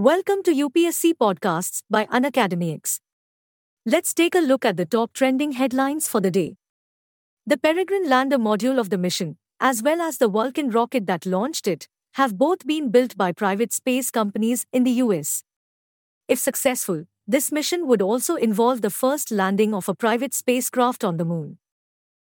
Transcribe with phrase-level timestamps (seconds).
[0.00, 3.00] Welcome to UPSC Podcasts by Unacademy X.
[3.84, 6.56] Let's take a look at the top trending headlines for the day.
[7.44, 11.66] The Peregrine lander module of the mission, as well as the Vulcan rocket that launched
[11.66, 15.42] it, have both been built by private space companies in the US.
[16.28, 21.16] If successful, this mission would also involve the first landing of a private spacecraft on
[21.16, 21.58] the moon.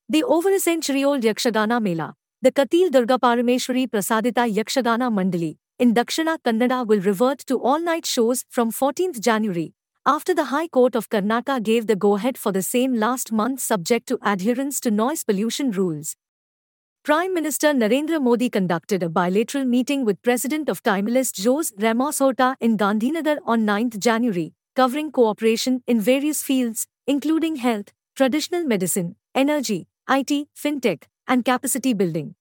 [0.08, 5.94] The over a century old Yakshagana Mela, the Katil Durga Parameshwari Prasadita Yakshagana Mandali, in
[5.94, 11.08] Dakshina Kannada will revert to all-night shows from 14th January, after the High Court of
[11.08, 15.70] Karnataka gave the go-ahead for the same last month subject to adherence to noise pollution
[15.70, 16.16] rules.
[17.04, 22.56] Prime Minister Narendra Modi conducted a bilateral meeting with President of Timor-Leste Jose Ramos Horta
[22.60, 29.86] in Gandhinagar on 9th January, covering cooperation in various fields, including health, traditional medicine, energy,
[30.10, 32.34] IT, fintech, and capacity building.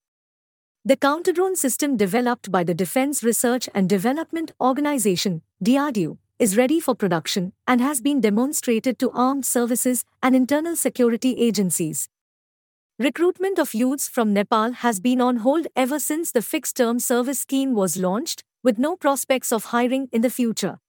[0.87, 6.95] The counter-drone system developed by the Defense Research and Development Organization, DRDO, is ready for
[6.95, 12.07] production and has been demonstrated to armed services and internal security agencies.
[12.97, 17.41] Recruitment of youths from Nepal has been on hold ever since the fixed term service
[17.41, 20.79] scheme was launched, with no prospects of hiring in the future.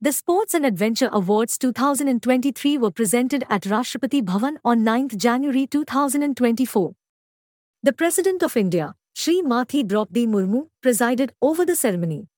[0.00, 6.94] The Sports and Adventure Awards 2023 were presented at Rashtrapati Bhavan on 9 January 2024.
[7.82, 12.28] The President of India, Srimati Draupadi Murmu, presided over the ceremony.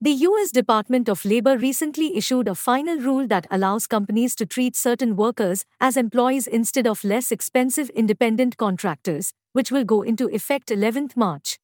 [0.00, 0.50] The U.S.
[0.50, 5.66] Department of Labor recently issued a final rule that allows companies to treat certain workers
[5.78, 11.58] as employees instead of less expensive independent contractors, which will go into effect 11th March.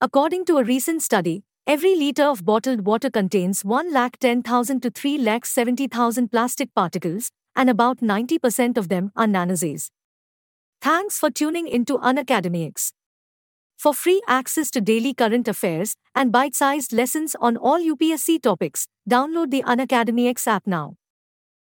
[0.00, 6.72] According to a recent study, every litre of bottled water contains 1,10,000 to 3,70,000 plastic
[6.72, 9.90] particles, and about 90% of them are nanosys.
[10.80, 12.92] Thanks for tuning into Unacademy X.
[13.78, 18.88] For free access to daily current affairs and bite sized lessons on all UPSC topics,
[19.08, 20.94] download the Unacademy X app now.